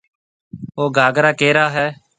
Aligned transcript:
او 0.77 0.83
گھاگرا 0.97 1.31
ڪَيرا 1.39 1.65
هيَ؟ 1.75 1.87